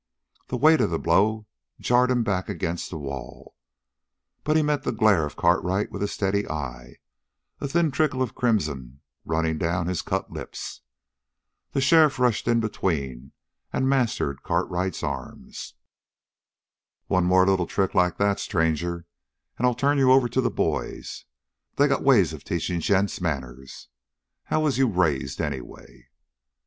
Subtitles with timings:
[0.47, 1.45] The weight of the blow
[1.79, 3.55] jarred him back against the wall,
[4.43, 6.95] but he met the glare of Cartwright with a steady eye,
[7.59, 10.81] a thin trickle of crimson running down his cut lips.
[11.73, 13.33] The sheriff rushed in between
[13.71, 15.75] and mastered Cartwright's arms.
[17.05, 19.05] "One more little trick like that, stranger,
[19.59, 21.25] and I'll turn you over to the boys.
[21.75, 23.87] They got ways of teaching gents manners.
[24.45, 26.09] How was you raised, anyway?"